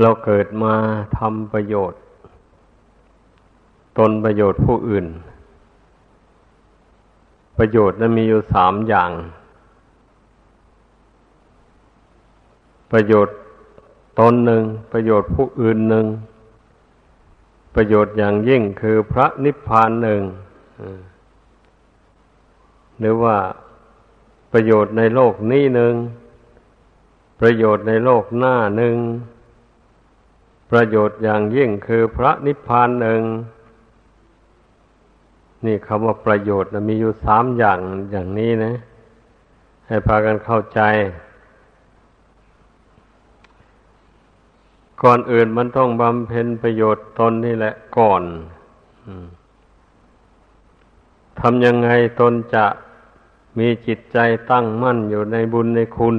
[0.00, 0.74] เราเกิดมา
[1.18, 2.00] ทำประโยชน์
[3.98, 5.06] ตนประโยชน์ผู้อื่น
[7.58, 9.10] ประโยชน์นั้นมีอยู่สามอย่าง
[12.92, 13.36] ประโยชน์
[14.18, 16.06] ตนหนึ่ง ประโยชน์ผู้อื่นหนึ่ง
[17.74, 20.22] ประโยชน์อย่างยิ่งคือพระนิพพานหนึ่ง
[23.00, 23.36] หรือว่า
[24.52, 25.94] ประโยชน์ในโลกนี้หนึ่ง
[27.40, 28.96] ประโยชน์ในโลกหน้าหนึ่ง
[30.72, 33.22] ประโยชน์อย่างยิ่งคือพระนิพพานหนึ่ง
[35.66, 37.78] นี่คำว่าประโยชน์นะมีอยู่สามอย่าง
[38.10, 38.74] อย่างนี้นะ
[39.86, 40.80] ให้พากันเข้าใจ
[45.02, 48.22] ก่อนอื่นมันต้องบำเพ็ญประโยชน์ตนนี่แหละก่อน
[51.40, 52.66] ทำยังไงตนจะ
[53.58, 54.18] มีจิตใจ
[54.50, 56.16] ตั้งมั่นอยู่ในบุญในคุณ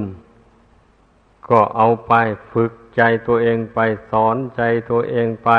[1.48, 2.12] ก็เอาไป
[2.52, 3.78] ฝึกใจตัวเองไป
[4.10, 5.50] สอนใจตัวเองไป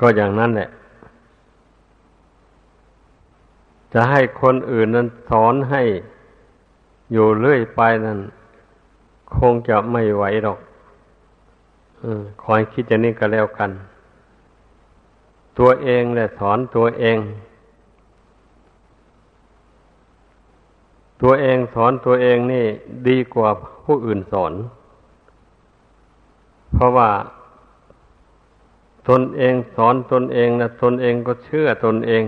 [0.00, 0.70] ก็อย่างนั้นแหละ
[3.92, 5.82] จะให้คนอื่นนั้นสอนให้
[7.12, 8.18] อยู่เรื่อยไปนั้น
[9.36, 10.58] คงจะไม่ไหวหรอก
[12.44, 13.70] คอยคิดอย่างนี้ก็แล้วกัน
[15.58, 17.16] ตัวเองแหละสอนตัวเอง
[21.22, 22.66] ตัวเองสอนตัวเองนี่
[23.08, 23.48] ดีกว่า
[23.84, 24.52] ผู้อื่นสอน
[26.72, 27.10] เพราะว่า
[29.08, 32.22] ตนเองสอนตนเองนะตนเองก็เชื่อตนเอง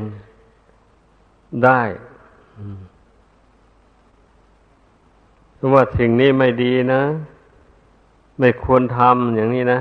[1.65, 1.83] ได้
[5.75, 7.03] ว่าสิ่งนี้ไม่ดีนะ
[8.39, 9.81] ไม่ควรทำอย่างนี้นะ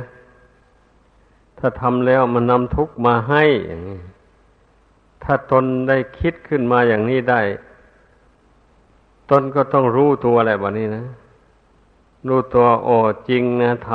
[1.60, 4.00] ถ้าทำแล้วมันนำทุกข์มาให้อย่างนี้
[5.24, 7.42] ถ้าตนได้คิดขึ้นมาอย่างนี้ได้
[9.30, 11.06] ตนก็ต้องรู้ตัวอะไรแบบนี้นะ
[12.28, 12.96] รู้ตัวโอ้
[13.30, 13.90] จริงนะท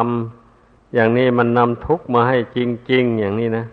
[0.45, 2.59] ำอย่างนี้มันนำทุกข์มาให้จ
[2.93, 3.65] ริง ๆ อย่างนี้นะ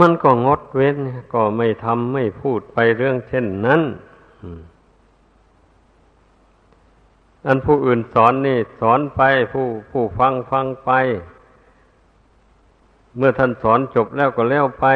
[0.00, 0.96] มันก็งดเว้น
[1.34, 3.80] ก็ไม่ทำไม่พูดไปเรื่องเช่นนั้น
[7.46, 9.20] อันผู้อื่นสอนนี่สอนไป
[9.52, 10.90] ผู้ผู้ฟังฟังไป
[13.16, 14.86] เมื่อท่านสอนจบแล้วก็แล้วไป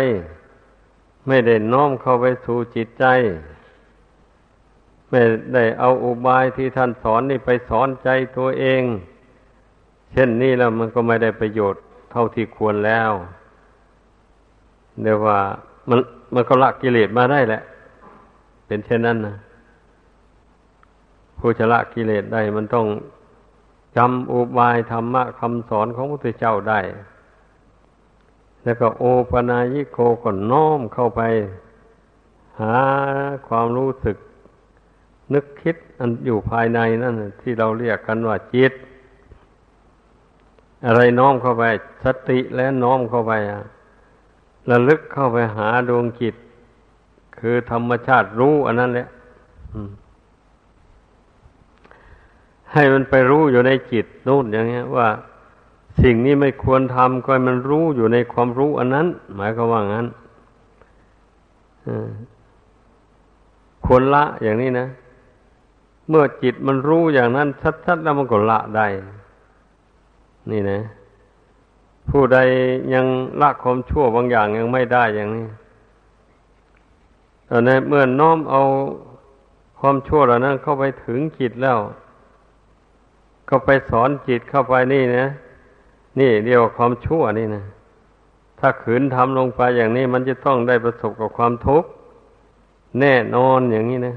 [1.26, 3.04] ไม่ได้น้อมเข้าไปสู่จิตใจ
[5.10, 5.22] ไม่
[5.54, 8.82] ได้เอาอุบายที่ท่านสอนนี่ไปสอนใจตัวเอง
[10.12, 13.10] เช่นนี้แล้วมันก็ไม่ได้ประโยชน์เท่าที่ควรแล้ว
[15.02, 15.38] เดี๋ยวว่า
[15.88, 15.98] มัน
[16.34, 17.62] มันก็ละกิเลสมาได้แหละ
[18.66, 19.36] เป็นเช่นนั้นนะ
[21.38, 22.86] ผู้ชละกิเลสได้มันต้อง
[23.96, 26.80] จำอุบายธรรมะคำสอนของพระพุทธเจ้าได้
[28.64, 31.20] แล้วก็โอปนายิโกก็น้อมเข้าไป
[32.60, 32.76] หา
[33.48, 34.16] ความรู้สึก
[35.34, 38.72] นึกคิดอันอยู่ภายในนั่นที่เราเรียกกันว่าจิต
[40.86, 41.64] อะไรน้อมเข้าไป
[42.04, 43.62] สติและน้อมเข้าไปอะ
[44.70, 46.34] ระลึกเข้าไปหาดวงจิต
[47.38, 49.08] คือธรรมชาติรู้อันนั้นแหละ
[52.72, 55.08] ให้มันไปรู้อยู่ในจิตนู่นอย่างเงี้ย ว่า
[56.02, 60.06] สิ่งนี้ไม่ควรทำก็มันรู้อยู่ในความรู้อันนั้น หมายก็ว่างั้น
[63.84, 64.86] ควรละอย่างนี้นะ
[66.10, 67.48] เมื่อจิตมันรู้อย่างนั้น
[67.84, 68.86] ชัดๆแล้วมันก็ละได้
[70.50, 70.80] นี่นะ
[72.10, 72.38] ผู้ใด
[72.94, 73.06] ยัง
[73.40, 75.46] ละความชั่วบางอย่างยังไม่ได้อย่างนี้
[77.48, 78.62] ตอนนี้เมื่อน้อมเอา
[79.80, 81.78] ความชั่วเหล่านั้นเข้าไปถึงจิตแล้ว
[83.48, 85.26] ก็ไปสอนจิตเข้าไปนี่นะ
[86.20, 87.64] นี่เรียกว่าความชั่วนี่นะ
[88.58, 91.88] ถ้าขืนทำลงไปอย่างนี้ มันจะต้องได้ประสบกับความทุกข์
[93.00, 94.16] แน่นอนอย่างนี้นะ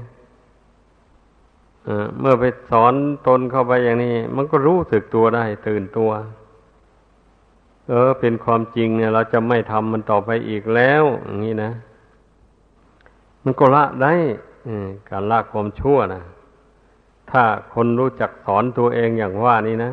[2.20, 2.94] เมื่อไปสอน
[3.26, 6.10] ตนเข้าไปอย่างนี้ มันก็รู้สึกตัวได้ ตื่นตัว
[7.88, 11.72] เออ เป็นความจริงเนี่ย เราจะไม่ทำมันต่อไปอีกแล้ว อย่างนี้นะ
[13.42, 14.14] มันก็ละได้
[15.10, 16.22] การละความชั่วนะ
[17.30, 17.42] ถ้า
[17.74, 19.92] คนรู้จักสอนตัวเองอย่างว่านี้นะ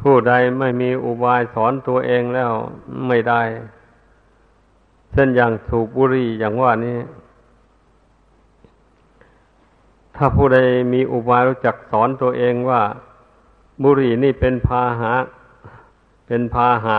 [0.00, 2.50] ผู้ใดไม่มีอุบายสอนตัวเองแล้ว
[3.06, 3.42] ไม่ได้
[5.12, 6.96] เช่นอย่างสูบบุหรี่อย่างว่านี้
[10.16, 10.58] ถ้าผู้ใด
[10.92, 12.82] มีอุบายรู้จักสอนตัวเองว่า
[13.82, 15.14] บุหรี่นี่เป็นพาหะ
[16.26, 16.98] เป็นพาหะ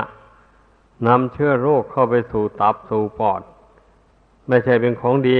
[1.08, 3.42] นำเชื้อโรคเข้าไปสู่ตับสู่ปอด
[4.48, 5.40] ไม่ใช่เป็นของดี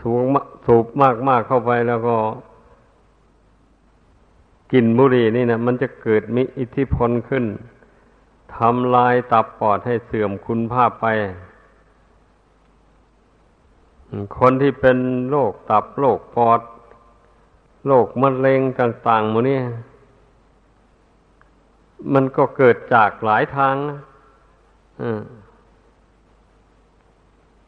[0.00, 0.24] สูง
[0.66, 2.16] สูบมากมากเข้าไปแล้วก็
[4.72, 7.44] กินบุหรี่นี่นะมันจะเกิดมีอิทธิพลขึ้น
[8.56, 11.06] ทำลายตับปอดให้เสื่อมคุณภาพไป
[14.38, 14.98] คนที่เป็น
[15.30, 16.60] โรคตับโรคปอด
[17.86, 19.64] โรคมะเร็งต่างๆหมดเนี่ย
[22.12, 24.00] มันก็เกิดจากหลายทางนะ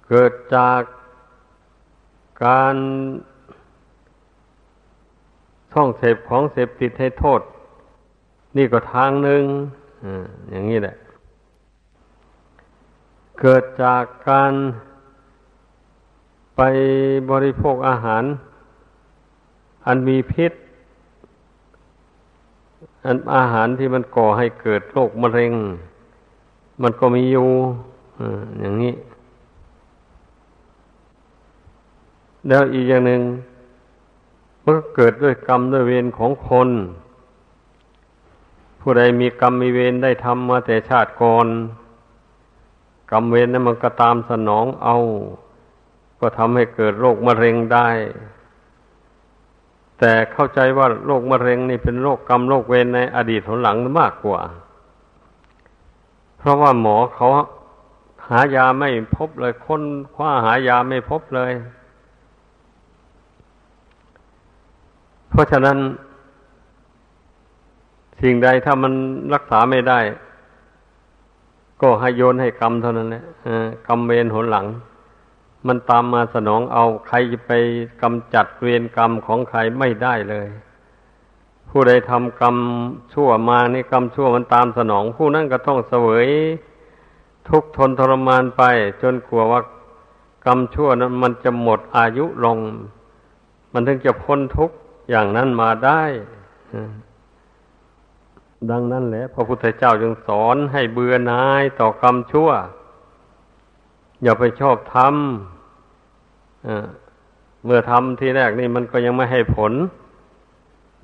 [0.08, 0.81] เกิดจาก
[2.44, 2.76] การ
[5.75, 7.41] ท่องเสพของเสพติดให้โทษ
[8.56, 9.44] นี่ก็ทางหนึ่ง
[10.50, 10.96] อย่างนี้แหละ
[13.41, 14.52] เกิดจากการ
[16.56, 16.60] ไป
[17.30, 18.24] บริโภคอาหาร
[19.86, 20.52] อันมีพิษ
[23.06, 25.52] อันอาหารที่มันก่อให้เกิดโรคมะเร็ง
[26.82, 27.48] มันก็มีอยู่
[28.60, 28.94] อย่างนี้
[32.48, 33.22] แล้วอีกอย่างหนึ่ง
[34.62, 36.70] มันก็เกิดด้วยกรรมด้วยเวรของคน
[38.80, 41.46] ผู้ใดมีกรรมมีเวรได้ทำมาแต่ชาติก่อน
[43.10, 44.96] กรรมเวรนั้นมันก็ตามสนองเอา
[46.26, 47.88] ก็ทำให้เกิดโรคมะเร็งได้
[49.98, 54.40] แต่เข้าใจว่าโรคมะเร็งนี่เป็นโรคกรรมโรคเวรในอดีตหนหลังมากกว่า
[56.38, 57.28] เพราะว่าหมอเขา
[58.28, 59.82] หายาไม่พบเลยคน
[60.14, 61.52] คว้าหายาไม่พบเลย
[65.30, 65.78] เพราะฉะนั้น
[68.20, 68.92] สิ่งใดถ้ามัน
[69.34, 70.00] รักษาไม่ได้
[71.80, 73.24] ก็ให้โยนให้กรรมเท่านั้นแหละ
[73.86, 74.66] กรรมเวรหนหลัง
[75.66, 77.52] มันตามมาสนองเอาใครจะไป
[78.02, 80.49] กำจัดเวรกรรมของใครไม่ได้เลย
[81.69, 82.56] ผู้ใดทำกรรม
[83.12, 86.28] ชั่วมานี่กรรมชั่วมันตามสนอง ผู้นั้นก็ต้องเสวย
[87.49, 88.62] ทุกทนทรมานไป
[89.02, 89.61] จนกลัวว่า
[90.46, 92.58] กรรมชั่วนั้นมันจะหมดอายุลง
[93.72, 94.76] มันถึงจะพ้นทุกข์
[95.10, 96.02] อย่างนั้นมาได้
[98.70, 102.50] ดังนั้นแหละพระพุทธเจ้าจึงสอนให้เบื่อนายต่อกรรมชั่ว
[104.22, 105.53] อย่าไปชอบทำ
[107.64, 109.72] เมื่อทำทีแรกนี่มันก็ยังไม่ให้ผล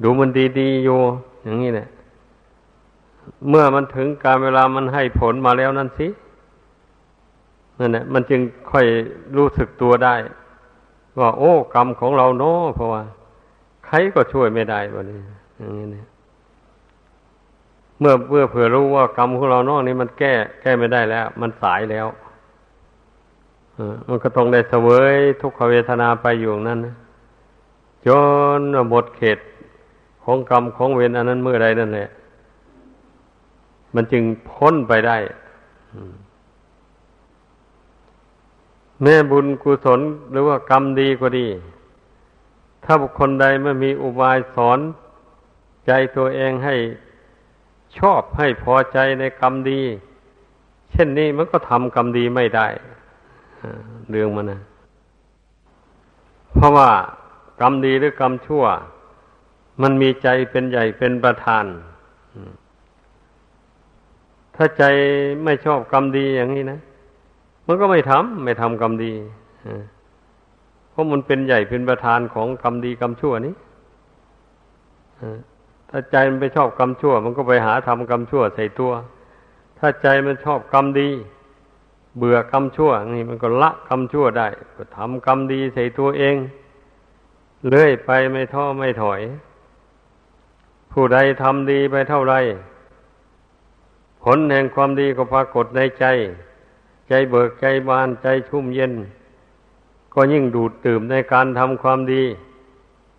[0.02, 0.98] ดูมันดีๆอยู่
[1.44, 1.88] อย่างนี้เนี่ย
[3.48, 6.08] เมื่อมันถึงการเวลามันให้ผลมาแล้วนั่นสิ
[7.78, 8.40] นั่นแหละมันจึง
[8.70, 8.86] ค่อย
[9.36, 10.14] รู้สึกตัวได้
[11.20, 13.02] ว่า โอ้กรรมของเราเนาะเพราะว่า
[13.86, 15.18] ใครก็ช่วยไม่ได้วันนี้
[15.58, 16.06] อย่างนี้เนี่ย
[18.00, 22.06] เมื่อเมื่อเผื่อรู้ว่ากรรมของเราเนอกนี้มันแก้ แก้ไม่ได้แล้ว มันสายแล้ว
[24.08, 26.94] มันก็ต้องได้เสวยทุกขเวทนาไปอยู่นั่นนะ
[28.06, 28.08] จ
[28.58, 29.38] นหมดเขต
[30.24, 32.08] ของกรรมของเวรอันนั้นเมื่อใดนั่นแหละ
[33.94, 35.18] มันจึงพ้นไปได้
[39.02, 40.00] แม่บุญกุศล
[40.30, 41.46] หรือว่ากรรมดีก็ดี
[42.84, 44.78] ถ้าบุคคลใดไม่มีอุบายสอน
[45.86, 46.76] ใจตัวเองให้
[47.98, 49.80] ชอบให้พอใจในกรรมดี
[50.90, 52.68] เช่นนี้มันก็ทำกรรมดีไม่ได้
[54.10, 54.60] เรื่องมันนะ
[56.54, 56.88] เพราะว่า
[57.60, 58.64] กรรมดีหรือกรรมชั่ว
[59.82, 61.64] มันมีใจเป็นใหญ่เป็นประธาน
[64.56, 64.84] ถ้าใจ
[65.44, 66.80] ไม่ชอบกรรมดีอย่างนี้นะ
[67.66, 69.12] มันก็ไม่ทำไม่ทำกรรมดี
[70.90, 73.54] เพราะมันเป็นใหญ่เป็นประธานของกรรมดีกรรมชั่วนี้
[75.90, 78.92] ถ้าใจมันไปชอบกรรมชั่ว มันก็ไปหาทำกรรมชั่วใส่ตัว
[79.78, 81.08] ถ้าใจมันชอบกรรมดี
[82.18, 86.36] เบื่อกรรมชั่ว นี่มันก็ละกรรมชั่วได้ ก็ทำกรรมดีใส่ตัวเอง
[87.68, 89.20] เลื่อยไปไม่ท้อไม่ถอย
[90.92, 92.34] ผู้ใดทำดีไปเท่าไร
[94.22, 96.04] ผลแห่งความดีก็ปรากฏในใจ
[97.08, 98.92] ใจเบิกใจบานใจชุ่มเย็น
[100.14, 102.22] ก็ยิ่งดูดตื่มในการทำความดี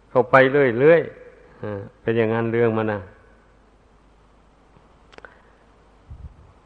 [0.09, 0.35] เข้าไป
[0.79, 3.01] เรื่อยๆเป็นอย่างนั้นเรื่องมันนะ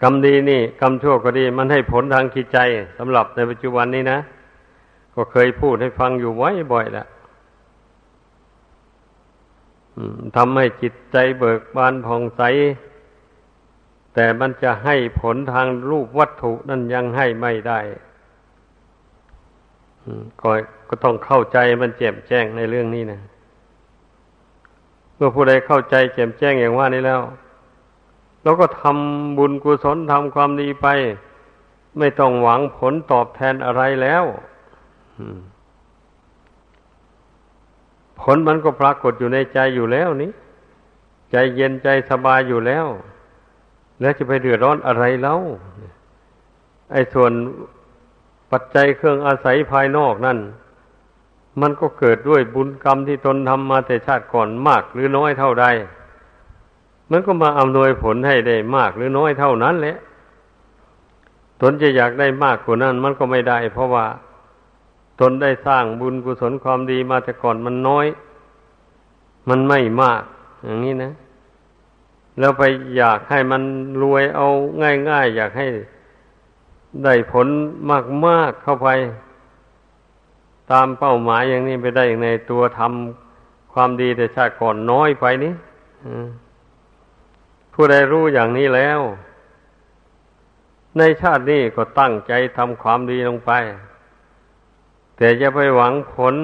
[0.01, 2.57] กรรมดีนี่ กรรมชั่วก็ดี มันให้ผลทางจิตใจ
[2.97, 4.19] สำหรับในปัจจุบันนี้นะ
[5.15, 7.07] ก็เคยพูดให้ฟังอยู่ไว้บ่อยแล้ว
[10.35, 12.41] ทำให้จิตใจเบิกบานผ่องใส
[14.13, 17.79] แต่มันจะให้ผลทางรูปวัตถุนั่นยังให้ไม่ได้
[20.41, 20.49] ก็
[20.89, 23.19] ก็ต้องเข้าใจมันแจ่มแจ้งในเรื่องนี้นะ
[25.15, 27.21] เมื่อผู้ใดเข้าใจแจ่มแจ้งอย่างว่านี้แล้ว
[28.45, 30.87] เราก็ทำบุญกุศลทำความดีไป
[31.97, 34.23] ไม่ต้องหวังผลตอบแทนอะไรแล้ว
[38.21, 40.31] ผลมันก็ปรากฏอยู่ในใจอยู่แล้วนี้
[41.31, 42.87] ใจเย็นใจสบายอยู่แล้ว
[43.99, 45.39] แล้วจะไปเดือดร้อนอะไรแล้ว
[46.91, 47.31] ไอ้ส่วน
[48.51, 50.37] ปัจจัยเครื่องอาศัยภายนอกนั่น
[51.61, 55.65] มันก็เกิดด้วยบุญกรรมที่ตนทำมาแต่ชาติก่อนมากหรือน้อยเท่าใด
[57.11, 59.97] มันก็มาอำนวยผลให้ได้มากหรือน้อยเท่านั้นแหละ
[61.61, 64.05] ตนจะอยากได้มากกว่านั้น มันก็ไม่ได้ เพราะว่า
[65.19, 68.05] ตนได้สร้างบุญกุศลความดีมาแต่ก่อนมันน้อย
[69.49, 70.21] มันไม่มาก
[70.65, 71.13] อย่างนี้นะ
[72.39, 72.63] แล้วไป
[72.97, 73.61] อยากให้มัน
[74.01, 74.47] รวยเอา
[75.09, 75.67] ง่ายๆ อยากให้
[77.03, 77.47] ได้ผล
[78.25, 78.89] มากๆเข้าไป
[80.71, 85.53] ตามเป้าหมายอย่างนี้ไปได้อย่างในตัวทำความดีแต่ชาติก่อนน้อยไปนี้
[87.77, 88.99] ผู้ใดรู้อย่างนี้แล้ว
[90.97, 93.51] ในชาตินี้ก็ตั้งใจทำความดีลงไป
[95.17, 96.35] แต่จะไปหวังผล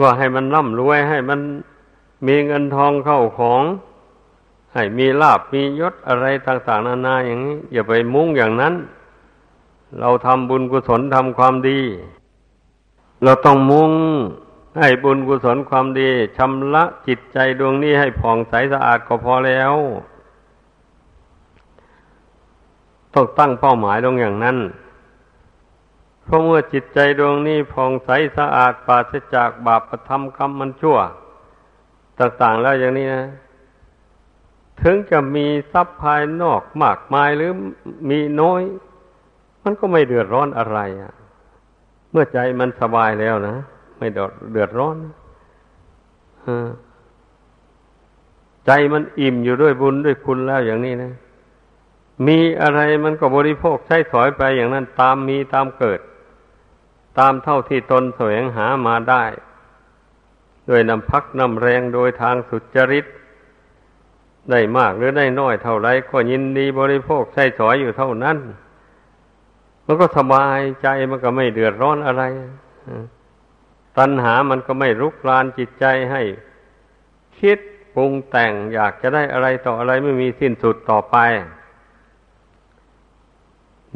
[0.00, 1.40] ว่าให้มันร่ำรวยให้มัน
[2.26, 3.62] มีเงินทองเข้าของ
[4.74, 8.74] ให้มีลาบมียศอะไรต่าง ๆ นานาอย่างนี้อย่าไปมุ่งอย่างนั้น
[10.00, 11.80] เราทำบุญกุศลทำความดี
[13.22, 13.92] เราต้องมุ่ง
[14.78, 19.74] ให้บุญกุศลความดีชำระจิตใจดวงนี้ให้ผ่องใสสะอาดก็พอแล้ว
[23.14, 24.58] ต้องตั้งเป้าหมายลงอย่างนั้น
[26.24, 30.98] เพราะเมื่อจิตใจดวงนี้ผ่องใสสะอาดปราศจากบาปธรรมกรรมมันชั่ว
[32.18, 33.24] ต่างๆแล้วอย่างนี้นะ
[34.82, 37.52] ถึงจะมีทรัพย์ภายนอกมากมายหรือ
[38.10, 38.62] มีน้อย
[39.62, 40.78] มันก็ไม่เดือดร้อนอะไร
[42.10, 43.56] เมื่อใจมันสบายแล้วนะ
[44.04, 44.96] ไม่เดือดร้อน
[48.66, 51.12] ใจมันอิ่มอยู่ด้วยบุญด้วยคุณแล้วอย่างนี้นะ
[52.26, 56.00] มีอะไรมันก็บริโภคใช้สอยไปอย่างนั้น ตามมีตามเกิด
[57.18, 59.24] ตามเท่าที่ตนแสวงหามาได้
[60.68, 63.04] ด้วยนำพักนำแรงโดยทางสุจริต
[64.50, 68.36] ได้มากหรือได้น้อยเท่าไรก็ยินดีบริโภคใช้สอยอยู่เท่านั้น
[69.86, 72.22] มันก็สบายใจมันก็ไม่เดือดร้อนอะไร
[73.98, 76.22] ตัณหามันก็ไม่รุกรานจิตใจให้
[77.38, 77.58] คิด
[77.94, 81.16] ปรุงแต่งอยากจะได้อะไรต่ออะไรไม่มีสิ้นสุดต่อไป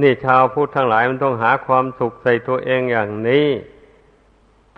[0.00, 3.46] นี่ชาวพุทธทั้งหลายมันต้องหาความสุขใส่ตัวเองอย่างนี้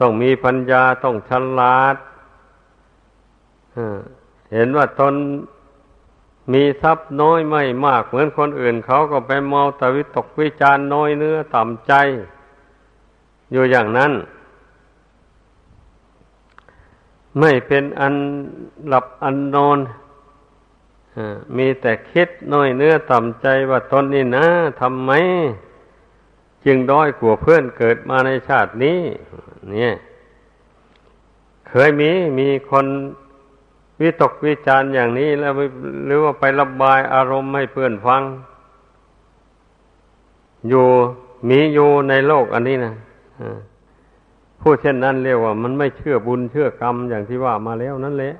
[0.00, 1.96] ต้องมีปัญญาต้องฉลาด
[4.52, 5.14] เห็นว่าตน
[6.52, 11.92] มีทรัพย์น้อยไม่มาก เหมือนคนอื่นเขาก็ไปเมาตวิตกวิจารน้อยเนื้อต่ำใจ
[13.52, 14.12] อยู่อย่างนั้น
[17.38, 18.14] ไม่เป็นอัน
[18.88, 19.78] หลับอันนอน
[21.56, 24.46] มีแต่คิดน้อยเนื้อต่ำใจว่าตนนี่นะ
[24.80, 25.10] ทำไม
[26.64, 29.00] จึงด้อยกว่าเพื่อนเกิดมาในชาตินี้
[29.70, 29.92] เนี่ย
[31.68, 32.86] เคยมีมีคน
[34.00, 35.52] วิตกวิจาร์อย่างนี้แล้ว
[36.06, 38.22] หรือว่าไประบายอารมณ์ให้เพื่อนฟัง
[40.68, 40.86] อยู่
[41.48, 42.94] มีอยู่ในโลกอันนี้นะ
[43.68, 43.69] พู
[44.74, 48.34] ดเช่นนั้นเรียกว่า มันไม่เชื่อบุญเชื่อกรรมอย่างที่ว่ามาแล้วนั่นแหละ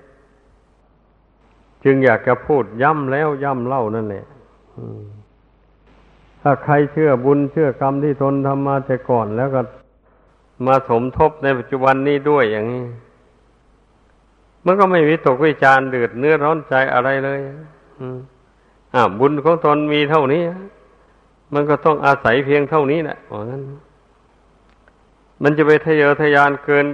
[1.84, 4.24] จึงอยากจะพูดย้ำแล้วย้ำเล่านั่นแหละ
[6.42, 9.62] ถ้าใครเชื่อบุญเชื่อกรรมที่ทนทำมาแต่ก่อนแล้วก็
[10.66, 12.84] มาสมทบในปัจจุบันนี้ด้วยอย่างนี้
[14.64, 17.40] มันก็ไม่วิตกวิจารเดือดเนื้อร้อนใจอะไรเลย
[18.94, 20.42] อ่าบุญของตนมีเท่านี้
[21.54, 23.62] มันก็ต้องอาศัยเพียงเท่านี้แหละว่างั้น
[25.42, 26.87] มันจะไปทะเยอทะยานเกิน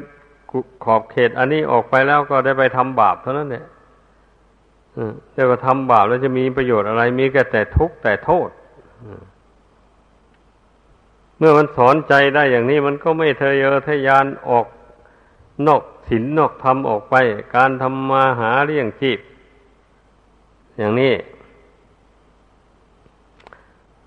[0.85, 3.67] ขอบเขต อันนี้ออกไปแล้วก็ได้ไปทำบาปเท่านั้นเนี่ย
[5.33, 8.49] แต่ว่าทำบาปแล้วจะมีประโยชน์อะไร มีแค่แต่ทุกข์แต่โทษ
[11.39, 14.67] เมื่อมันสอนใจได้อย่างนี้ มันก็ไม่ทะเยอทะยานออก
[15.67, 17.15] นอกศีลนอกธรรมออกไป
[17.55, 19.19] การทำมาหาเลี้ยงชีพ
[20.79, 21.15] อย่างนี้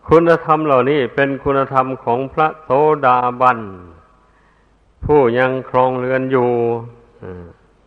[0.08, 2.70] คุณธรรมเหล่านี้เป็นคุณธรรมของพระโส
[3.06, 3.60] ดาบัน
[5.06, 6.50] ผู้ยังครองเรือนอยู่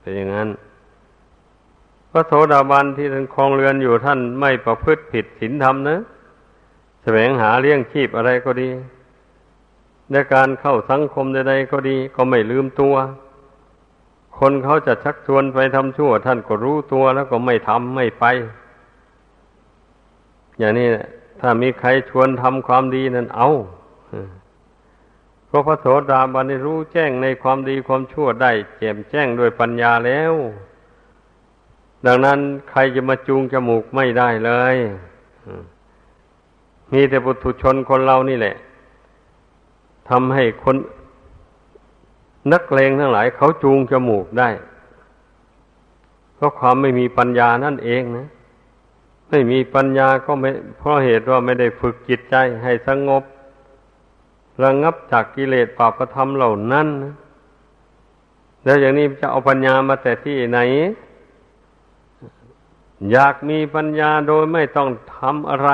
[0.00, 0.48] เป็นอย่างนั้น
[2.10, 6.00] พระโสดาบันที่ท่านครองเรือนอยู่ท่านไม่ประพฤติผิดศีลธรรมนะ
[7.02, 8.70] แสวงหาเลี้ยงชีพอะไรก็ดี
[10.10, 12.94] ในการเข้าสังคมใดๆก็ดี ก็ไม่ลืมตัว
[14.38, 18.24] คนเขาจะชักชวนไปทำชั่ว ท่านก็รู้ตัวแล้วก็ไม่ทำไม่ไป
[20.58, 20.86] อย่างนี้
[21.40, 23.48] ถ้ามีใครชวนทำความดีนั้นเอา
[25.54, 30.32] พราะพระโสดาบันรู้แจ้งในความดีความชั่วได้แจ่มแจ้งโดยปัญญาแล้ว
[32.06, 32.38] ดังนั้น
[32.70, 34.76] ใครจะมาจูงจมูกไม่ได้เลย
[36.92, 38.56] มีแต่ปุถุชนคนเรานี่แหละ
[40.08, 40.76] ทำให้คน
[42.52, 44.50] นักเลงทั้งหลาย เขาจูงจมูกได้
[46.34, 48.28] เพราะความไม่มีปัญญานั่นเองนะ
[49.28, 53.22] ไม่มีปัญญาก็ไม่เพราะเหตุว่าไม่ได้ฝึกจิตใจให้สงบ
[54.62, 56.88] ระงับจากกิเลสปาปธรรมเหล่านั้น
[58.64, 60.58] แล้วอย่างนี้จะเอาปัญญามาแต่ที่ไหน
[63.12, 65.70] อยากมีปัญญาโดยไม่ต้องทำอะไร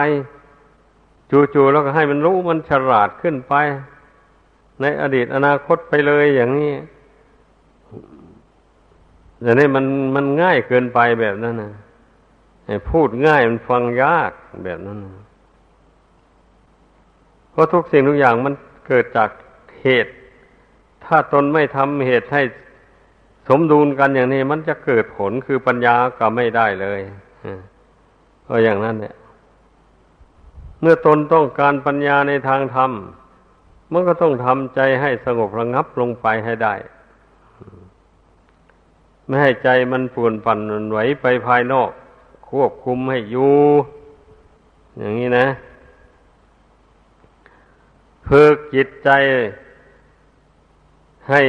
[1.54, 3.54] จู่ๆแล้วก็ให้มันรู้มันฉลาดขึ้นไป
[4.80, 6.74] ในอดีตอนาคตไปเลยอย่างนี้
[9.42, 11.72] แต่างนี่มันมันง่ายเกินไปแบบนั้นนะ
[12.90, 14.30] พูดง่ายมันฟังยาก
[14.64, 15.14] แบบนั้นนะ
[17.50, 18.54] เพราะทุกสิ่งทุกอย่างมัน
[18.88, 19.30] เกิดจาก
[19.82, 20.12] เหตุ
[21.04, 22.42] ถ้าตนไม่ทำเหตุให้
[23.48, 27.00] สมดุลกันอย่างนี้ มันจะเกิดผลคือปัญญาก็ไม่ได้เลย
[28.44, 29.14] เพราะอย่างนั้นเนี่ย
[30.80, 32.90] เมื่อตนต้องการปัญญาในทางธรรม
[33.92, 36.74] มันก็ต้องทำใจให้สงบระงับลงไปให้ได้
[39.26, 40.58] ไม่ให้ใจมันป่วนปั่น
[40.90, 41.90] ไหวไปภายนอก
[42.50, 43.54] ควบคุมให้อยู่
[44.98, 45.46] อย่างนี้นะ
[48.28, 49.10] ฝึกจิตใจ
[51.30, 51.42] ให้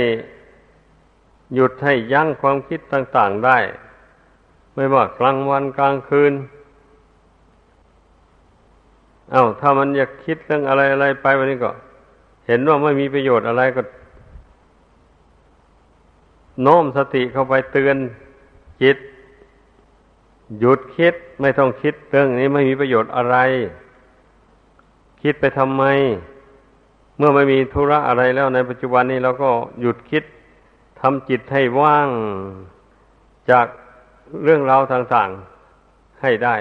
[1.53, 3.57] หยุดให้ยั้งความคิดต่าง ๆได้
[4.75, 6.33] ไม่ว่ากลางวันกลางคืน
[9.31, 11.71] เอา้า ถ้ามันอยากคิดเรื่องอะไรอะไรไปวันนี้ก็
[12.48, 13.81] เห็นว่าไม่มีประโยชน์อะไรก็
[16.62, 17.98] โน้มสติเข้าไปเตือน
[18.81, 18.98] จิต
[20.59, 23.38] หยุดคิดไม่ต้องคิดเรื่องนี้ไม่มีประโยชน์อะไร
[25.21, 25.83] คิดไปทำไม
[27.19, 29.49] เมื่อไม่มีธุระอะไรแล้วในปัจจุบันนี้เราก็
[29.81, 30.23] หยุดคิด
[31.01, 32.09] ทำจิตให้ว่าง
[33.51, 33.67] จาก
[34.43, 36.55] เรื่องราวต่างๆให้ได้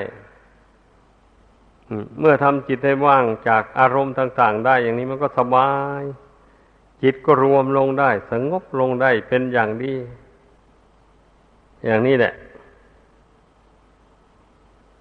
[2.21, 6.03] เมื่อทำจิตให้ว่างจากอารมณ์ต่าง ๆ ได้ อย่างนี้มันก็สบาย
[7.03, 9.95] จิตก็รวมลงได้ สงบลงได้เป็นอย่างดี
[11.87, 12.35] อย่างนี้แหละ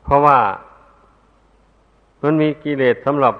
[0.03, 0.39] เพราะว่า
[2.23, 3.35] มันมีกิเลสสำหรับ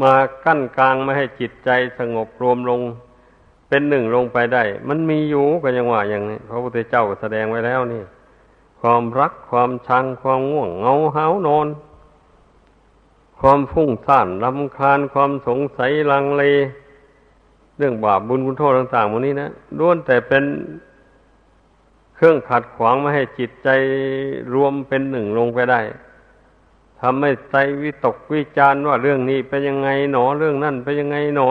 [0.00, 0.12] มา
[0.44, 2.80] กั้นกลางไม่ให้จิตใจสงบรวมลง
[3.68, 8.02] เป็นหนึ่งลงไปได้ มันมีอยู่ก็ยังว่าอย่างนี้ พระพุทธเจ้าแสดงไว้แล้วนี่
[8.80, 11.68] ความรักความชังความง่วงเงาหานอน
[13.40, 16.44] ความฟุ้งซ่านลำคาญความสงสัยลังเล
[17.78, 20.44] เรื่องบาปบุญคุณโทษต่างๆพวกนี้นะล้วนแต่เป็น
[22.14, 23.68] เครื่องขัดขวางไม่ให้จิตใจ
[24.54, 25.80] รวมเป็นหนึ่งลงไปได้
[27.04, 31.48] ทำให้ใจวิตกวิจารว่าเรื่องนี้เป็นยังไงหนอ เรื่องนั้นเป็นยังไงหนอ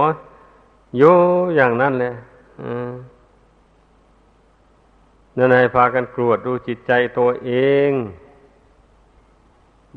[0.97, 1.03] โย
[1.55, 2.13] อย่างนั้นเลย
[5.37, 7.51] นั่นให้พากันกรวดดูจิตใจตัวเอ
[7.89, 7.91] ง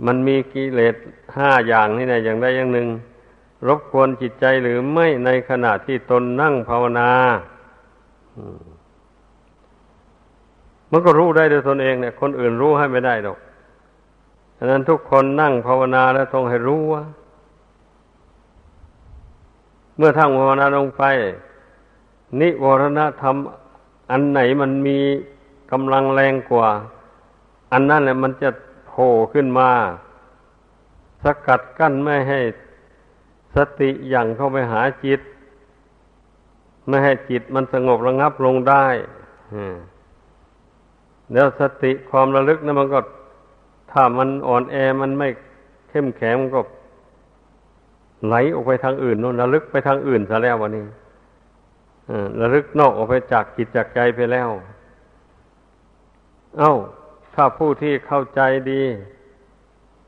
[0.07, 0.97] มันมีกิเลส
[1.37, 2.89] ห้าอย่างนี่นะอย่างใดอย่างหนึ่ง
[3.69, 7.11] รบกวนจิตใจหรือไม่ในขณะที่ตนนั่งภาวนา
[10.91, 17.03] มันก็รู้ได้โดยตนเองเนี่ย คนอื่นรู้ให้ไม่ได้หรอกะนั้นทุกคนนั่งภาวนาแล้วต้องให้รู้ว่า
[19.97, 21.03] เมื่อทั้งภาวนาลงไป
[22.41, 23.37] นิวรณธรรม
[24.11, 24.99] อันไหนมันมี
[25.73, 26.69] กำลังแรงกว่า
[27.73, 28.51] อันนั้นแหละมันจะ
[28.89, 29.71] โผล่ขึ้นมา
[31.25, 32.41] สกัดกั้นไม่ให้
[33.57, 35.21] สติอย่างเข้าไปหาจิต
[36.89, 38.87] ไม่ให้จิตมันสงบระงับลงได้
[41.33, 43.01] แล้วสติความระลึกนะมันก็
[43.95, 45.29] ถ้ามันอ่อนแอมันไม่
[45.91, 46.61] เข้มแข็งมันก็
[48.27, 50.85] ไหลออกไปทางอื่นนู่นระลึกไปทางอื่นซะแล้ววันนี้
[52.41, 54.49] ระลึกนอกออกไปจากจิตจากใจไปแล้ว
[56.59, 56.75] เอา้า
[57.35, 58.83] ถ้าผู้ที่เข้าใจดี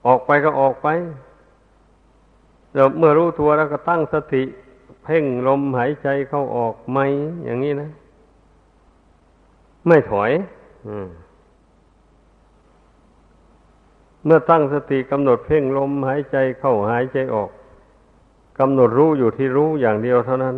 [0.07, 0.89] ออกไปก็ออกไป
[2.73, 4.43] เดี๋ยวเมื่อรู้ตัวแล้วก็ตั้งสติ
[5.05, 6.99] เพ่งลมหายใจเข้าออกไหม
[7.45, 7.91] อย่างนี้นะ
[9.87, 10.31] ไม่ถอย
[10.89, 11.09] อืม
[14.27, 17.51] เมื่อตั้งสติกำหนดเพ่งลมหายใจเข้าหายใจออก
[18.59, 20.57] กำหนดรู้อยู่ที่รู้อย่างเดียวเท่านั้น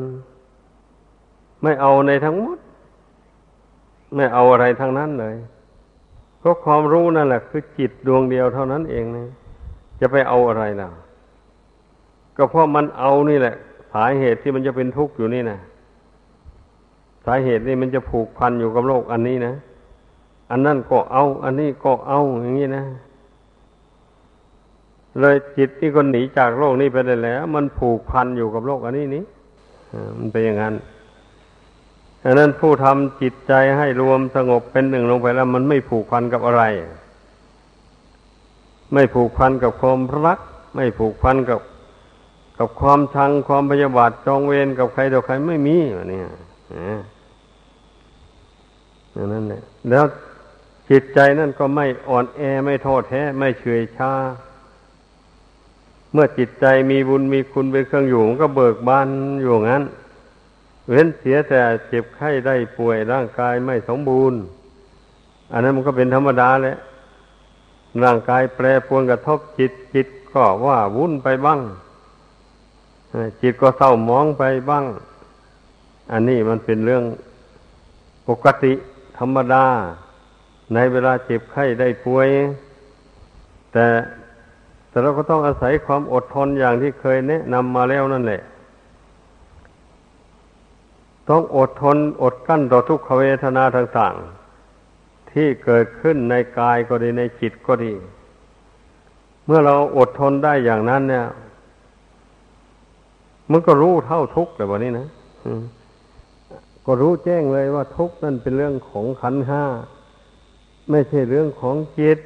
[1.62, 2.59] ไม่เอาในทั้งหมด
[4.14, 5.37] ไม่เอาอะไรทั้งนั้นเลย
[6.38, 9.28] เพราะความรู้นั่นแหละคือจิตดวงเดียวเท่านั้นเองนะ
[10.00, 10.88] จะไปเอาอะไรล่ะ
[12.37, 13.54] ก็เพราะมันเอานี่แหละ
[13.92, 15.59] สาเหตุที่มันจะเป็นทุกข์อยู่นี่นะ
[17.26, 19.54] สาเหตุนี่มันจะผูกพันอยู่กับโลกอันนี้นะ
[20.50, 22.85] อันนั่นก็เอา อันนี้ก็เอาอย่างนี้นะ
[25.20, 29.24] เลยจิตที่คนหนีจากโลกนี้ไปได้แล้ว มันผูกพันอยู่กับโลกอันนี้นี้
[30.18, 30.74] มันเป็นอย่างนั้น
[32.22, 36.62] ดังนั้นผู้ทำจิตใจให้รวมสงบเป็นหนึ่งลงไปแล้ว มันไม่ผูกพันกับอะไร
[38.92, 40.38] ไม่ผูกพันกับความรัก
[40.74, 41.61] ไม่ผูกพันกับ
[42.59, 46.26] กับความชังความพยาบาทจองเวรกับใครต่อใครไม่มีวะเนี่ย
[49.12, 50.04] อย่างนั้นเนี่ยแล้ว
[50.90, 54.12] จิตใจนั่นก็ไม่อ่อนแอไม่โทษแท้ ไม่เฉยชา
[56.12, 59.08] เมื่อจิตใจมีบุญมีคุณเป็นเครื่องอยู่มันก็เบิกบาน
[59.40, 59.84] อยู่งั้น
[60.88, 64.38] เว้นเสียแต่เจ็บไข้ได้ป่วยร่างกายไม่สมบูรณ์
[65.52, 66.76] อันนั้นมันก็เป็นธรรมดาแหละ
[68.04, 71.60] ร่างกายแปรปรวนกระทบจิตจิตก็ว่าวุ่นไปบ้าง
[73.42, 74.84] จิตก็เศร้าหมองไปบ้าง
[76.12, 77.04] อันนี้มันเป็นเรื่อง
[78.28, 78.72] ปกติ
[79.18, 79.64] ธรรมดา
[80.74, 82.28] ในเวลาเจ็บไข้ได้ป่วย
[83.72, 83.86] แต่
[84.98, 88.42] แต่เราก็ต้องอาศัยความอดทนอย่างที่เคยแนะนำมาแล้วนั่นแหละ
[91.28, 97.92] ต้องอดทนอดกั้นต่อทุกขเวทนาต่างๆ ที่เกิดขึ้นในกายก็ดีในจิตก็ดี
[99.46, 101.26] เมื่อเราอดทนได้อย่างนั้นเนี่ย
[103.50, 105.08] มันก็รู้เท่าทุกข์แต่วันนี้นะ
[106.87, 109.64] ก็รู้แจ้งเลยว่าทุกข์นั่นเป็นเรื่องของขันห้า
[110.90, 112.20] ไม่ใช่เรื่องของจิต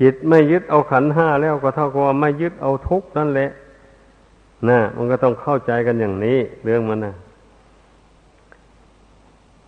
[0.00, 3.50] จิตไม่ยึดเอาขันห้าแล้วก็เท่ากับว่าไม่ยึดเอาทุกนั่นแหละ
[4.68, 7.14] นะมันก็ต้องเข้าใจกันอย่างนี้ เรื่องมันนะ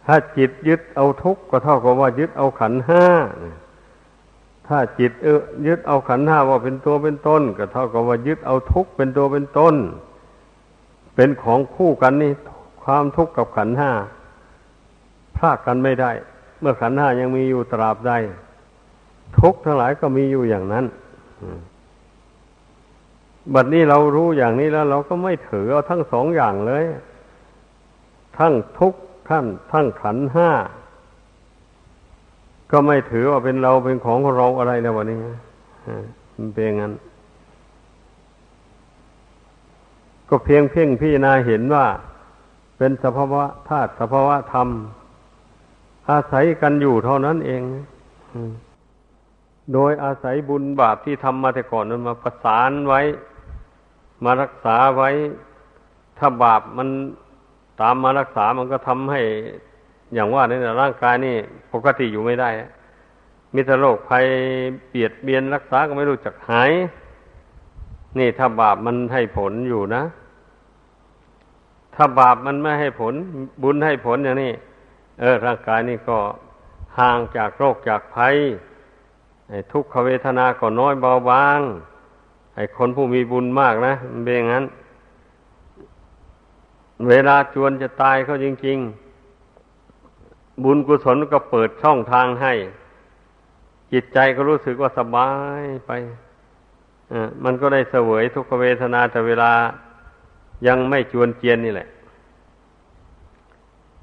[0.06, 3.04] ถ้าจิตยึดเอาทุกก็เท่ากับว่ายึดเอาขันห้า
[4.66, 9.74] ถ้าจิตเออยึดเอาขันห้าว่าเป็นตัวเป็นต้นก็เท่ากับว่ายึดเอาทุกเป็นตัวเป็นต้น
[11.14, 12.32] เป็นของคู่กันนี่
[12.82, 13.90] ความทุกข์กับขันห้า
[15.36, 16.10] พลากกันไม่ได้
[16.60, 18.12] เมื่อขันห้ายังมีอยู่ตราบใด
[19.38, 20.84] ทุกทั้งหลายก็มีอยู่อย่างนั้น
[23.54, 26.84] บัดนี้เรารู้อย่างนี้แล้ว เราก็ไม่ถือเอาทั้งสองอย่างเลย
[28.38, 28.94] ทั้งทุก
[29.28, 30.50] ท่านทั้งขันห้า
[32.70, 35.18] ก็ไม่ถือว่าเป็นเราเป็นของเราอะไรแล้ววันนี้
[36.36, 36.92] มันเป็นงั้น
[40.28, 41.86] ก็เพียงเพ่งพี่นาเห็นว่า
[42.78, 44.68] เป็นสภาวะธาตุสภาวะธรรม
[46.10, 47.62] อาศัยกันอยู่เท่านั้นเอง
[48.32, 48.52] อืม
[49.72, 53.00] โดยอาศัยบุญบาปที่ทำมาแต่ก่อนนั้นมาประสานไว้
[54.24, 55.10] มารักษาไว้
[56.18, 56.88] ถ้าบาปมัน
[57.80, 59.22] ตามมารักษามันก็ทำให้
[60.14, 61.36] อย่างว่านี่ร่างกายนี่
[61.72, 62.50] ปกติอยู่ไม่ได้
[63.54, 64.24] มีแต่โรคภัย
[64.88, 66.70] เปียดเบียนรักษาก็ไม่รู้จักหาย
[68.18, 70.02] นี่ถ้าบาปมันให้ผลอยู่นะ
[71.94, 73.14] ถ้าบาปมันไม่ให้ผล
[73.62, 74.52] บุญให้ผลอย่างนี้
[75.20, 76.18] เออ ร่างกายนี่ก็
[76.98, 78.36] ห่างจากโรคจากภัย
[79.72, 81.60] ทุกขเวทนาก็น้อยเบาบาง
[82.54, 84.64] ไอ้คนผู้มีบุญมากนะมันเป็นอย่างนั้น
[87.08, 88.78] เวลาจวนจะตายเขาจริง
[89.66, 92.52] ๆ บุญกุศลก็เปิดช่องทางให้
[93.92, 95.30] จิตใจก็รู้สึกว่าสบา
[95.60, 95.90] ยไป
[97.44, 99.52] มันก็ได้เสวยทุกขเวทนาแต่เวลา
[100.66, 101.88] ยังไม่จวนเจียนนี่แหละ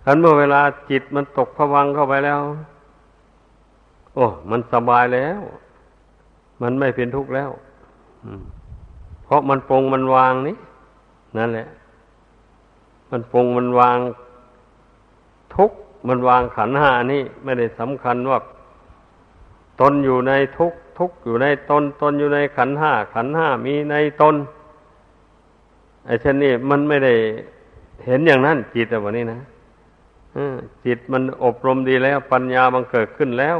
[0.03, 2.41] ทันเมื่อเวลาจิตมันตกผวังเข้าไปแล้ว
[4.15, 5.41] โอ้มันสบายแล้ว
[6.61, 7.51] มันไม่เป็นทุกข์แล้ว
[9.23, 10.57] เพราะมันปรงมันวางนี่
[11.37, 11.67] นั่นแหละ
[13.11, 13.97] มันปรงมันวาง
[15.55, 18.39] ทุกข์มันวางขันหานี่ไม่ได้สำคัญว่า
[19.81, 24.35] ตนอยู่ในทุกข์ทุกข์อยู่ในตนตนอยู่ในขันห้าขันห้ามีในตน
[26.05, 27.13] ไอ้เช่นนี้มันไม่ได้
[28.05, 29.39] เห็นอย่างนั้นจิตแต่วันนี้นะ
[30.85, 33.57] จิตมันอบรมดีแล้ว ปัญญามันเกิดขึ้นแล้ว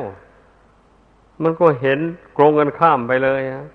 [1.42, 2.00] มันก็เห็น
[2.34, 3.66] โกรงกันข้ามไปเลยะ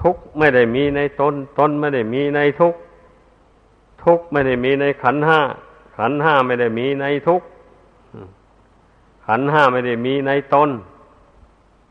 [0.00, 2.74] ทุกไม่ได้มีในตนตนไม่ได้มีในทุก
[4.04, 5.40] ทุกไม่ได้มีในขันห้า
[5.96, 7.42] ขันห้าไม่ได้มีในทุก
[9.26, 10.70] ขันห้าไม่ได้มีในตน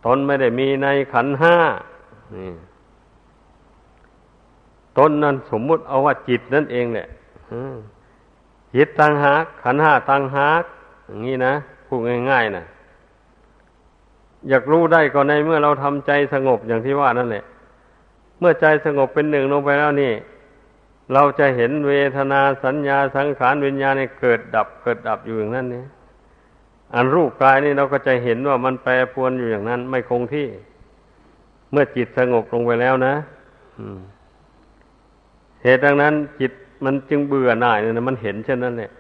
[0.06, 1.56] ตนไม่ได้มีในขันห้า
[4.98, 7.08] ตนนั้นสมมุติเอาว่าจิตนั่นเองแหละ
[8.76, 10.64] จิตตังหากขันห้าตังหาก
[11.08, 11.54] อย่างนี้นะ
[11.86, 12.00] พูด
[12.32, 12.64] ง่ายๆนะ
[14.50, 17.44] อยากรู้ได้ก็ในเมื่อเราทำใจสงบอย่างที่ว่านั่นแหละ
[18.40, 20.14] เมื่อใจสงบเป็นหนึ่งลงไปแล้วนี่
[21.14, 25.84] เราจะเห็นเวทนาสัญญาสังขารวิญญาณเกิดดับเกิดดับอยู่อย่างนั้นนี่
[26.96, 30.48] อันรูปกายนี่เราก็จะเห็นว่ามันแปรปรวนอยู่อย่างนั้น ไม่คงที่
[31.72, 33.14] เมื่อจิตสงบลงไปแล้วนะ
[35.64, 36.52] เหตุดังนั้น จิต
[36.86, 38.92] มันจึงเบื่อหน่ายเนี่ยมันเห็นเช่นนั้นเนี่ย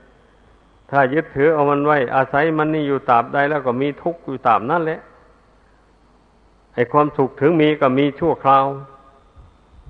[0.89, 4.99] ถ้ายึดถือเอามันไว้อาศัยมันนี่อยู่ตราบใดแล้วก็มีทุกข์อยู่ตามนั่นแหละ
[6.79, 8.65] ไอ้ความสุขถึงมีก็มีชั่วคราว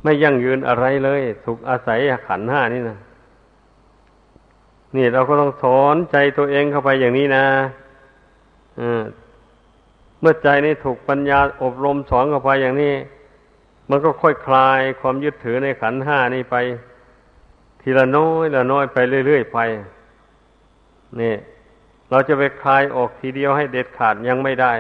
[0.04, 2.98] ไม่ยั่งยืนอะไรเลย สุขอาศัยขันห้านี่นะ
[4.96, 7.46] นี่เราก็ต้องสอนใจตัวเองเข้าไปอย่างนี้นะ
[10.20, 12.94] เมื่อใจนี่ถูกปัญญาอบรมสอนเข้าไปอย่างนี้
[13.90, 16.56] มันก็ค่อยคลายความยึดถือในขันห้านี่ไป
[17.82, 18.98] ทีละน้อยละน้อยไป
[19.28, 19.60] เรื่อยๆไป
[21.22, 21.36] นี่
[22.10, 24.74] เราจะไปคลายออกทีเดียวให้เด็ดขาดยังไม่ได้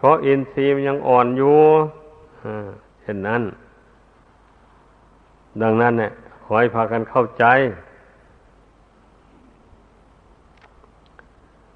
[0.00, 1.58] เพราะอินทรีย์มันยังอ่อนอยู่
[3.02, 3.42] เช่นนั้น
[5.62, 6.10] ดังนั้นเนี่ย
[6.44, 7.44] ขอให้พากันเข้าใจ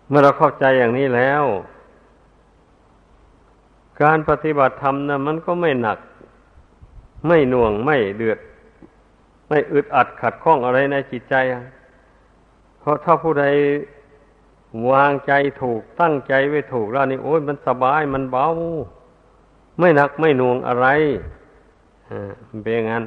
[0.08, 1.44] เมื่อเราเข้าใจอย่างนี้แล้ว
[4.02, 5.98] การปฏิบัติธรรมนะมันก็ไม่หนัก
[7.28, 8.38] ไม่หน่วงไม่เดือด
[9.48, 11.34] ไม่อึดอัดขัดข้องอะไรในจิตใจ
[12.80, 13.44] เพราะถ้าผู้ใด
[14.90, 15.32] วางใจ
[15.62, 18.46] ถูกตั้งใจไว้ถูกแล้วนี่โอ้ยมันสบายมันเบา
[19.78, 20.86] ไม่หนักไม่หน่วงอะไร
[22.10, 22.30] อ่า
[22.62, 23.04] เป็นอย่างนั้น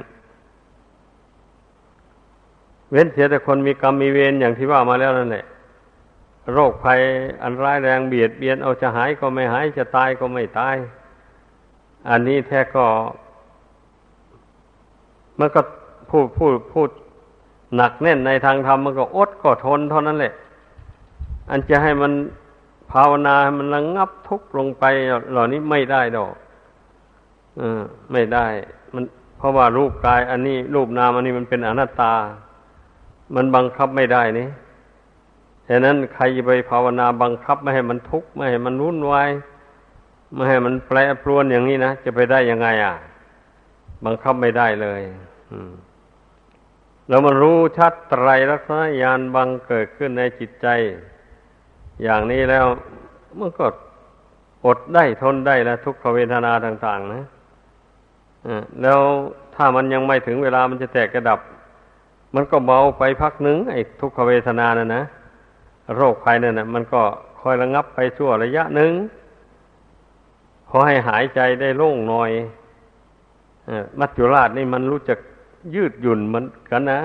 [2.90, 5.44] เว้นเสียแต่คนมีกรรมมีเวรอย่างที่ว่ามาแล้วนั่นแหละ
[6.52, 7.00] โรคภัย
[7.42, 10.76] อันร้ายแรงเบียดเบียนเอาจะหายก็ไม่หายจะตายก็ไม่ตาย
[12.08, 12.86] อันนี้แท้ก็
[15.38, 15.60] มันก็
[16.10, 16.90] พูดพูดพูด
[17.76, 20.32] หนักแน่นในทางธรรมมันก็อดก็ทนเท่านั้นแหละ
[21.50, 22.12] อันจะให้มัน
[22.92, 24.84] ภาวนาให้มันระงงับทุกข์ลงไป
[25.32, 26.34] เหล่านี้ไม่ได้ดอก
[27.60, 27.62] อ
[28.12, 28.46] ไม่ได้
[28.94, 29.04] มัน
[29.38, 32.14] เพราะว่ารูปกาย อันนี้รูปนามอันนี้มันเป็นอนัตตา
[33.34, 34.48] มันบังคับไม่ได้นี่
[35.68, 39.30] ฉะนั้นใครจะไปภาวนาบังคับไม่ให้มันทุกข์ไม่ให้มันวุ่นวาย
[40.34, 42.94] ไม่ให้มันแปรปรวนอย่างนี้นะจะไปได้ยังไง อะ
[44.04, 45.00] บังคับไม่ได้เลย
[45.52, 45.72] อืม
[47.08, 50.66] แล้วมันรู้ชัดไตรลักษณญาณบังเกิดขึ้นในจิตใจ
[52.02, 52.66] อย่างนี้แล้ว
[53.40, 53.66] มันก็
[54.64, 57.24] อดได้ทนได้แล้วทุกขเวทนาต่าง ๆ นะ
[58.82, 59.00] แล้ว
[59.54, 61.38] ถ้ามันยังไม่ถึงเวลามันจะแตกกระดับ
[62.34, 65.02] มันก็เบาไปพักหนึ่งไอ้ทุกขเวทนานะนะ
[65.96, 67.02] โรคภัยนั่นนะมันก็
[67.40, 68.92] คอยระงับไปชั่วระยะหนึ่ง
[70.68, 72.30] พอให้หายใจได้โล่งหน่อย
[73.98, 75.18] มัจจุราชนี่มันรู้จัก
[75.74, 77.00] ยืดหยุ่นมันกันนะ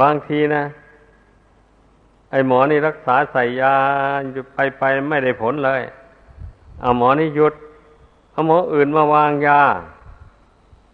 [0.00, 0.62] บางทีนะ
[2.32, 3.74] ไอหมอนี่รักษาใส่ยา
[4.54, 5.82] ไปไปไม่ได้ผลเลย
[6.80, 7.54] เอาหมอนี่หยุด
[8.32, 9.62] เอาหมออื่นมาวางยา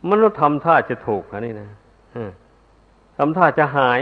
[0.07, 1.69] มันต้องทำท่าจะถูกนะนี่นะ
[3.17, 4.01] ทำท่าจะหาย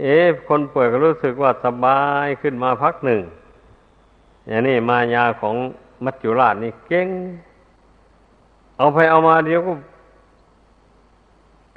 [0.00, 3.20] เอ๊ะคนป่วยก็รู้สึกว่าสบายขึ้นมาพักหนึ่ง
[4.46, 5.54] อย่างนี้มายาของ
[6.04, 7.08] มัจจุราชนี่เก่ง
[8.76, 9.72] เอาไปเอามาเดี๋ยวก็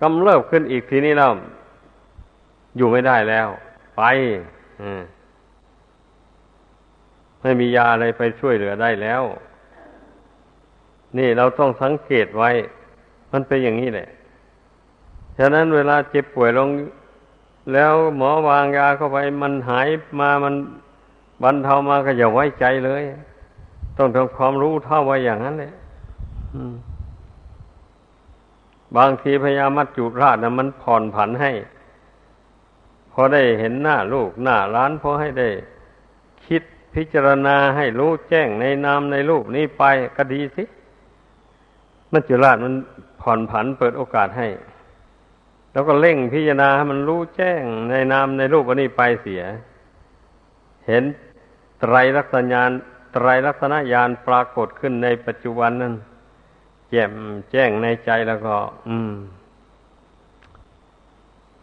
[0.01, 1.31] กำเริบขึ้นอีกทีนี้แล้ว
[2.77, 3.47] อยู่ไม่ได้แล้ว
[3.99, 4.05] ไป
[7.41, 9.23] ไม่มียาอะไรไปช่วยเหลือได้แล้ว
[11.17, 12.49] นี่เราต้องสังเกตไว้
[13.31, 14.09] มันเป็นอย่างนี้แหละ
[15.37, 16.69] ฉะนั้นเวลาเจ็บป่วยลง
[17.73, 19.87] แล้วหมอวางยาเข้าไป มันหาย
[20.19, 20.55] มามัน
[21.43, 23.03] บรรเทามาก็อย่าไว้ใจเลย
[23.97, 25.73] ต้องทำความรู้เท่าไว้อย่างนั้นเลย
[28.97, 31.51] บางทีพยามัจจุราชนะมันผ่อนผันให้
[33.19, 35.49] อได้เห็นหน้าลูกหน้าร้านพอให้ได้
[36.47, 36.63] คิด
[36.95, 39.83] พิจารณาให้รู้แจ้งในนามในรูปนี้ไป
[40.17, 40.63] ก็ดีสิ
[42.11, 42.73] มัจจุราชมัน
[43.21, 44.47] ผ่อนผันเปิดโอกาสให้
[45.71, 49.43] แล้วก็เร่งพิจารณาให้มันรู้แจ้งในนามในรูปอันนี้ไปเสีย
[50.87, 51.03] เห็น
[51.79, 52.71] ไตรลักษณญาน
[53.13, 55.93] ไตรลักษณญาณปรากฏขึ้นในปัจจุบันนั้น
[56.89, 57.13] แจ่ม
[57.51, 58.55] แจ้งในใจแล้วก็
[58.87, 59.11] อืม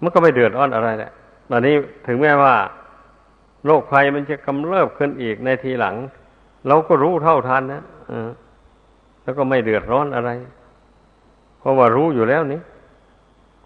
[0.03, 1.13] มันก็ไม่เดือดร้อนอะไรแหละ
[1.51, 1.75] ตอนนี้
[2.07, 2.55] ถึงแม้ว่า
[3.65, 5.95] โรคภัยมันจะกำเริบขึ้นอีกในทีหลัง
[6.69, 7.83] เราก็รู้เท่าทันนะ
[9.23, 10.31] แล้วก็ไม่เดือดร้อนอะไร
[11.59, 12.61] เพราะว่ารู้อยู่แล้วนี่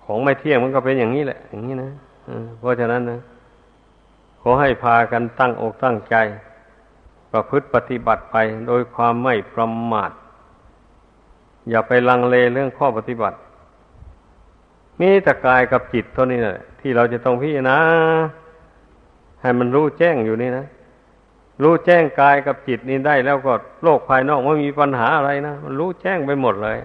[0.04, 1.90] ของไม่เที่ยงมันก็เป็นอย่างนี้แหละ อย่างนี้นะ
[2.58, 3.20] เพราะฉะนั้นนะ
[4.40, 6.16] ขอให้พากันตั้งอกตั้งใจ
[7.32, 10.10] ประพฤติปฏิบัติไปโดยความไม่ประมาท
[11.70, 13.36] อย่าไปลังเลเรื่องข้อปฏิบัติ
[15.00, 17.78] มีแต่กายกับจิตเท่านี้แหละ ที่เราจะต้องพิจารณา
[19.42, 20.66] ให้มันรู้แจ้งอยู่นี่นะ
[21.62, 26.78] รู้แจ้งกายกับจิตนี้ได้แล้วก็โลกภายนอกไม่มีปัญหาอะไรนะมันรู้แจ้งไปหมดเลย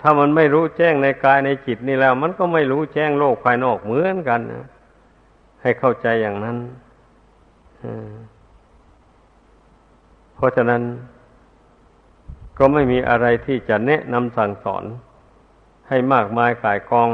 [0.00, 4.66] ถ้ามันไม่รู้แจ้งในกายในจิตนี่แล้ว มันก็ไม่รู้แจ้งโลกภายนอกเหมือนกันนะ
[5.62, 6.56] ให้เข้าใจอย่างนั้น
[10.34, 10.82] เพราะฉะนั้น
[12.58, 14.84] ก็ไม่มีอะไรที่จะแนะนำสั่งสอน
[15.88, 17.08] ให้มากมายกายกอง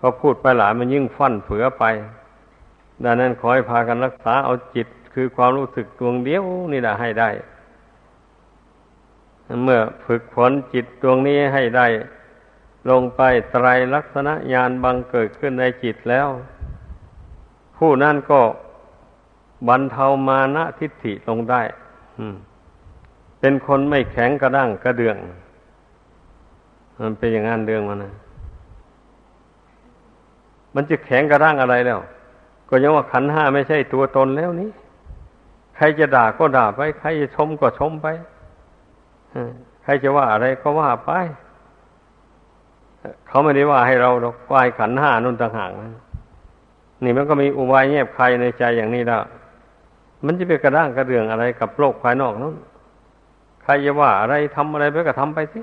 [0.00, 1.84] พอพูดไปหลายมันยิ่งฟั่นเฟือไป
[3.04, 7.30] ดังนั้นขอให้พากันรักษาเอาจิตคือความรู้สึกดวงเดียวนี่แหละให้ได้
[9.64, 11.86] เมื่อฝึกฝนจิตดวงนี้ให้ได้
[12.90, 16.28] ลงไปไตรลักษณะญาณบังเกิดขึ้นในจิตแล้ว
[17.76, 18.40] ผู้นั้นก็
[19.68, 21.62] บรรเทามานะทิฏฐิลงได้
[23.40, 25.16] เป็นคนไม่แข็งกระด้างกระเดือง
[27.00, 28.12] มันเป็นอย่างนั้นเรื่องมันนะ
[30.74, 32.00] มันจะแข็งกระด้างอะไรแล้ว
[32.68, 34.70] ก็ยังว่าขันห้าไม่ใช่ตัวตนแล้วนี้
[35.76, 38.06] ใครจะด่าก็ด่าไป ใครจะชมก็ชมไป
[39.82, 41.10] ใครจะว่าอะไรก็ว่าไป
[43.26, 45.90] เขาไม่ได้ว่าให้เราดอกวายขันห้านุ่นต่างหากนะ
[47.04, 49.22] นี่มันก็มีอุบายเงียบใครในใจอย่างนี้แล้ว
[50.24, 52.54] มันจะไปกระด้างกระเดืองอะไรกับโลกภายนอกนั้น
[53.62, 55.60] ใครจะว่าอะไรทำอะไรไปก็ทำไปสิ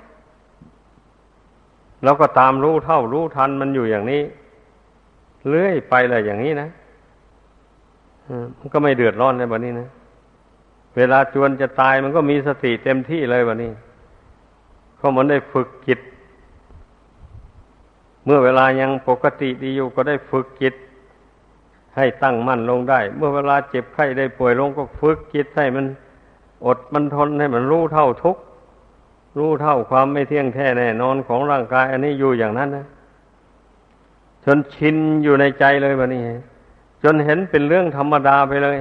[2.04, 4.22] เราก็ตามรู้เท่ารู้ทันมันอยู่อย่างนี้
[5.50, 6.70] เลื่อยไปเลยอย่างนี้นะ
[8.58, 9.90] มันก็ไม่เดือดร้อนในวันนี้นะ
[10.96, 13.72] เวลาจวนจะตายมันก็มีสติเต็มที่เลยวันนี้
[14.98, 16.00] เขาเหมือนได้ฝึกจิต
[18.26, 20.74] เมื่อเวลายังปกติดีอยู่ก็ได้ฝึกจิต
[21.96, 25.86] ให้ตั้งมั่นลงได้ เมื่อเวลาเจ็บไข้ได้ป่วยลงก็ฝึกจิตให้มัน
[26.66, 28.38] อดมันทนให้มันรู้เท่าทุก
[29.38, 32.86] รู้เท่าความไม่เที่ยงแท้แน่นอนของร่างกาย อันนี้อยู่อย่างนั้นนะ
[34.50, 36.24] จนชินอยู่ในใจเลยวันนี้
[37.04, 38.78] จนเห็นเป็นเรื่องธรรมดาไปเลย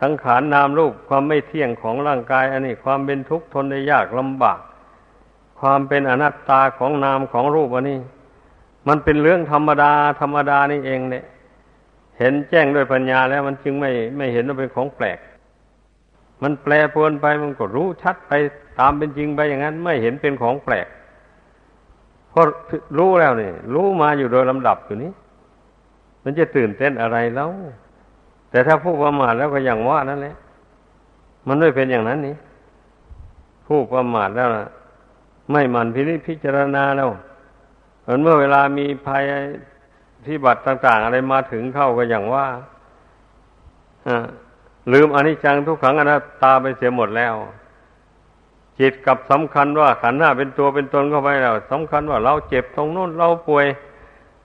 [0.00, 4.58] สังขารนนามรูปความไม่เที่ยงของร่างกาย อันนี้ความเป็นทุกข์ทนได้ยากลำบาก
[5.60, 8.00] ความเป็นอนัตตาของนามของรูปอันนี้
[8.88, 11.24] มันเป็นเรื่องธรรมดา ธรรมดานี่เองเนี่ย
[12.18, 15.18] เห็นแจ้งด้วยปัญญาแล้วมันจึงไม่ไม่เห็นว่าเป็นของแปลก
[16.42, 18.32] มันแปลปวนไปมันก็รู้ชัดไป
[18.78, 20.86] ตามเป็นจริงไปอย่างนั้น ไม่เห็นเป็นของแปลก
[22.30, 22.44] เพราะ
[22.98, 25.12] รู้แล้วนี่รู้มาอยู่โดยลำดับอยู่นี้
[26.24, 27.50] มันจะตื่นเต้นอะไรแล้ว
[28.50, 30.36] แต่ถ้าผู้ประมาทแล้วก็อย่างว่านั่นแหละ
[31.48, 32.36] มันไม่เป็นอย่างนั้นนี่
[33.66, 34.66] ผู้ประมาทแล้วนะ
[35.50, 37.08] ไม่มันพินิจพิจารณาแล้ว
[38.22, 39.24] เมื่อเวลามีภัย
[40.26, 42.46] ที่บัตรต่าง ๆ อะไรมาถึงเข้าก็อย่างว่า
[44.92, 47.34] ลืมอนิจจังทุกขังอนัตตาไปเสียหมดแล้ว
[48.80, 53.66] จิตกับสำคัญว่าขันธ์ห้าเป็นตัวเป็นตนเข้าไปแล้วสำคัญว่าเราเจ็บตรงโน้นเราป่วย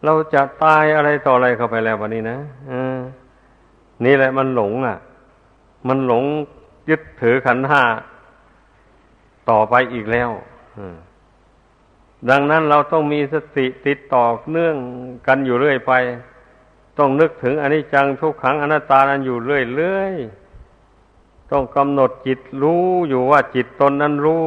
[0.05, 2.37] เราจะตายอะไรต่ออะไรเข้าไปแล้ววันนี้นะ
[2.71, 2.73] อ
[4.05, 4.97] นี่แหละมันหลงอะ
[5.87, 6.23] มันหลง
[6.89, 7.83] ยึดถือขันห้า
[9.49, 10.29] ต่อไปอีกแล้ว
[12.29, 14.75] ดังนั้นเราต้องมีสติติดต่อเนื่อง
[15.27, 15.93] กันอยู่เรื่อยไป
[16.97, 19.37] ต้องนึกถึงอนิจจังทุกขังอนัตตานั้นอยู่
[19.75, 20.42] เรื่อยๆ
[21.53, 24.41] ต้องกำหนดจิตรู้อยู่ว่าจิตตนนั้นรู้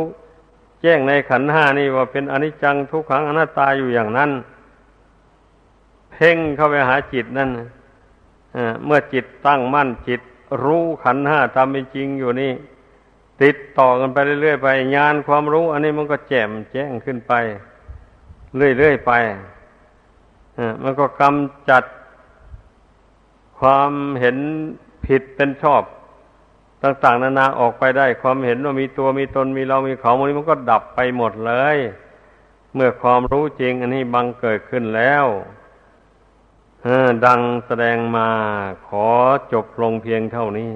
[0.83, 4.31] แจ้งในขันห้านี่ว่าเป็นอนิจจังทุกขังอนัตตาอยู่อย่างนั้น
[6.13, 7.51] เพ่งเข้าไปหาจิตนั่น
[8.85, 10.21] เมื่อจิตตั้งมั่นจิต
[10.65, 12.53] รู้ขันห้าตามเป็นจริงอยู่นี่
[13.43, 17.33] ติดต่อกันไปเรื่อยๆไปญาณความรู้ อันนี้มันก็แจ่มแจ้งขึ้นไป
[18.57, 19.13] เรื่อยๆไป
[20.83, 21.85] มันก็กำจัด
[23.59, 24.39] ความเห็น
[25.07, 25.83] ผิดเป็นชอบ
[26.87, 31.79] ต่างๆนานาออกไปได้ ความเห็นว่ามีตัวมีตนมีเรามีเขามันนี้มันก็ดับไปหมดเลย
[32.75, 35.27] เมื่อความรู้จริง อันนี้บังเกิดขึ้นแล้ว
[37.27, 38.29] ดังแสดงมา
[38.87, 39.07] ขอ
[39.53, 40.73] จบลงเพียงเท่านี้